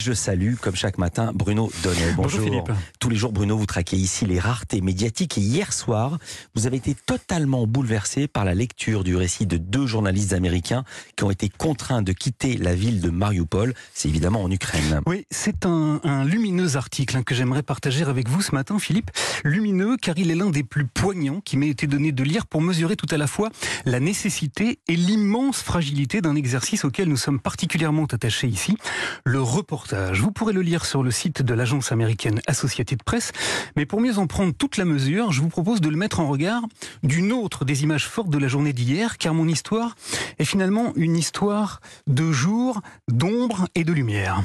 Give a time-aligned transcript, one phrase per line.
[0.00, 2.14] Je salue, comme chaque matin, Bruno Donnet.
[2.16, 2.72] Bonjour, Philippe.
[3.00, 5.36] Tous les jours, Bruno, vous traquez ici les raretés médiatiques.
[5.36, 6.18] Et hier soir,
[6.54, 10.84] vous avez été totalement bouleversé par la lecture du récit de deux journalistes américains
[11.16, 13.74] qui ont été contraints de quitter la ville de Mariupol.
[13.92, 15.02] C'est évidemment en Ukraine.
[15.04, 19.10] Oui, c'est un, un, lumineux article hein, que j'aimerais partager avec vous ce matin, Philippe.
[19.44, 22.62] Lumineux car il est l'un des plus poignants qui m'ait été donné de lire pour
[22.62, 23.50] mesurer tout à la fois
[23.84, 28.78] la nécessité et l'immense fragilité d'un exercice auquel nous sommes particulièrement attachés ici,
[29.26, 33.32] le reportage vous pourrez le lire sur le site de l'agence américaine Associated Press,
[33.76, 36.28] mais pour mieux en prendre toute la mesure, je vous propose de le mettre en
[36.28, 36.62] regard
[37.02, 39.96] d'une autre des images fortes de la journée d'hier, car mon histoire
[40.38, 44.42] est finalement une histoire de jour, d'ombre et de lumière.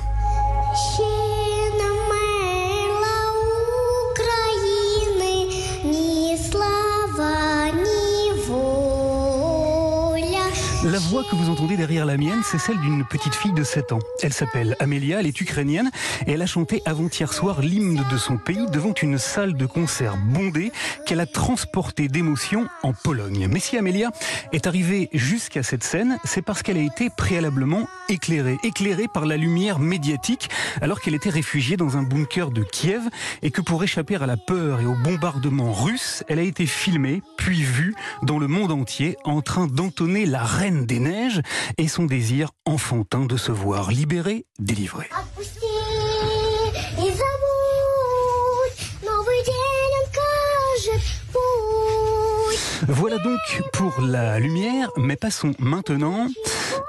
[10.92, 13.92] La voix que vous entendez derrière la mienne, c'est celle d'une petite fille de 7
[13.92, 14.00] ans.
[14.22, 15.90] Elle s'appelle Amélia, elle est ukrainienne
[16.28, 20.16] et elle a chanté avant-hier soir l'hymne de son pays devant une salle de concert
[20.16, 20.72] bondée
[21.08, 23.48] qu'elle a transportée d'émotion en Pologne.
[23.50, 24.12] Mais si Amélia
[24.54, 29.38] est arrivée jusqu'à cette scène, c'est parce qu'elle a été préalablement éclairée, éclairée par la
[29.38, 33.02] lumière médiatique alors qu'elle était réfugiée dans un bunker de Kiev
[33.42, 37.24] et que pour échapper à la peur et au bombardement russe, elle a été filmée
[37.38, 41.42] puis vue dans le monde entier en train d'entonner la reine des neiges
[41.78, 45.10] et son désir enfantin de se voir libéré, délivré.
[52.88, 53.40] Voilà donc
[53.74, 56.28] pour la lumière, mais passons maintenant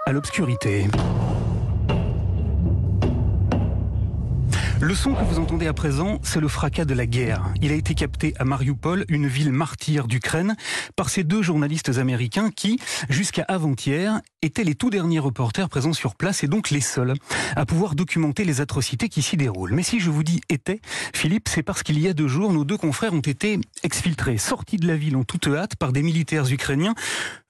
[0.05, 0.87] à l'obscurité.
[4.81, 7.43] Le son que vous entendez à présent, c'est le fracas de la guerre.
[7.63, 10.55] Il a été capté à Mariupol, une ville martyre d'Ukraine,
[10.97, 16.15] par ces deux journalistes américains qui, jusqu'à avant-hier, étaient les tout derniers reporters présents sur
[16.15, 17.15] place et donc les seuls
[17.57, 19.73] à pouvoir documenter les atrocités qui s'y déroulent.
[19.73, 20.81] Mais si je vous dis étaient,
[21.15, 24.77] Philippe, c'est parce qu'il y a deux jours, nos deux confrères ont été exfiltrés, sortis
[24.77, 26.95] de la ville en toute hâte par des militaires ukrainiens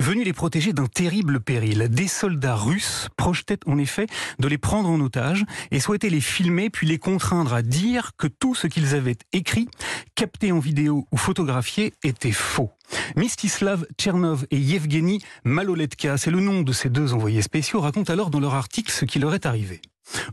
[0.00, 1.88] venus les protéger d'un terrible péril.
[1.90, 4.06] Des soldats russes projetaient en effet
[4.38, 8.26] de les prendre en otage et souhaitaient les filmer puis les contraindre à dire que
[8.26, 9.68] tout ce qu'ils avaient écrit,
[10.16, 12.68] capté en vidéo ou photographié était faux.
[13.16, 18.28] Mistislav Tchernov et Yevgeny Maloletka, c'est le nom de ces deux envoyés spéciaux, racontent alors
[18.28, 19.80] dans leur article ce qui leur est arrivé.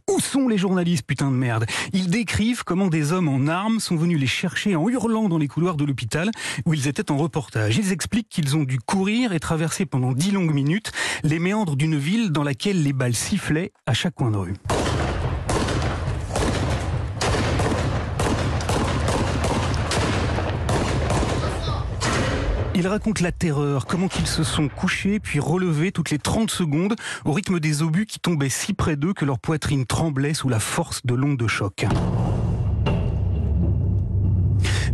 [0.09, 1.66] Où sont les journalistes, putain de merde?
[1.94, 5.47] Ils décrivent comment des hommes en armes sont venus les chercher en hurlant dans les
[5.47, 6.31] couloirs de l'hôpital
[6.65, 7.77] où ils étaient en reportage.
[7.77, 10.91] Ils expliquent qu'ils ont dû courir et traverser pendant dix longues minutes
[11.23, 14.53] les méandres d'une ville dans laquelle les balles sifflaient à chaque coin de rue.
[22.75, 26.95] Ils racontent la terreur, comment ils se sont couchés puis relevés toutes les 30 secondes
[27.23, 30.59] au rythme des obus qui tombaient si près d'eux que leur poitrine tremblait sous la
[30.59, 31.85] force de l'onde de choc.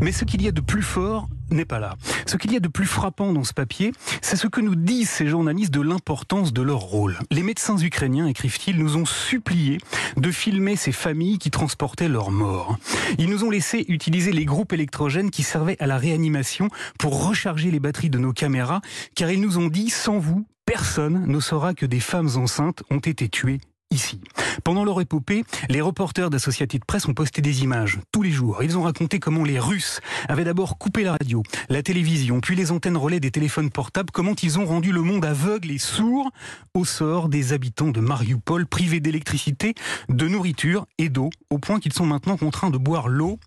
[0.01, 1.95] Mais ce qu'il y a de plus fort n'est pas là.
[2.25, 5.09] Ce qu'il y a de plus frappant dans ce papier, c'est ce que nous disent
[5.09, 7.17] ces journalistes de l'importance de leur rôle.
[7.31, 9.77] Les médecins ukrainiens, écrivent-ils, nous ont supplié
[10.15, 12.77] de filmer ces familles qui transportaient leurs morts.
[13.17, 17.71] Ils nous ont laissé utiliser les groupes électrogènes qui servaient à la réanimation pour recharger
[17.71, 18.81] les batteries de nos caméras,
[19.15, 22.99] car ils nous ont dit, sans vous, personne ne saura que des femmes enceintes ont
[22.99, 23.59] été tuées
[23.91, 24.21] ici.
[24.63, 28.63] Pendant leur épopée, les reporters d'Associated Press ont posté des images tous les jours.
[28.63, 32.71] Ils ont raconté comment les Russes avaient d'abord coupé la radio, la télévision, puis les
[32.71, 36.29] antennes relais des téléphones portables, comment ils ont rendu le monde aveugle et sourd
[36.73, 39.73] au sort des habitants de Mariupol, privés d'électricité,
[40.09, 43.39] de nourriture et d'eau, au point qu'ils sont maintenant contraints de boire l'eau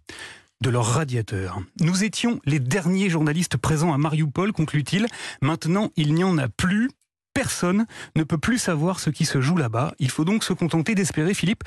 [0.62, 1.60] de leurs radiateurs.
[1.80, 5.06] Nous étions les derniers journalistes présents à Mariupol, conclut-il.
[5.42, 6.88] Maintenant, il n'y en a plus
[7.34, 9.94] personne ne peut plus savoir ce qui se joue là-bas.
[9.98, 11.64] Il faut donc se contenter d'espérer, Philippe,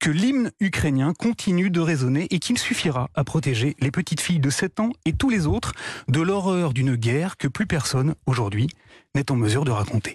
[0.00, 4.50] que l'hymne ukrainien continue de résonner et qu'il suffira à protéger les petites filles de
[4.50, 5.72] 7 ans et tous les autres
[6.08, 8.66] de l'horreur d'une guerre que plus personne aujourd'hui
[9.14, 10.14] n'est en mesure de raconter.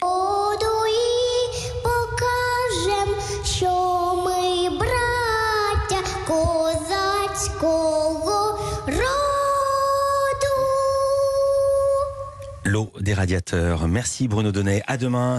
[12.68, 13.88] L'eau des radiateurs.
[13.88, 14.84] Merci Bruno Donnet.
[14.88, 15.36] À demain.